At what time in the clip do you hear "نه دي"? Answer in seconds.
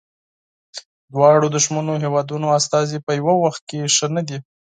4.15-4.37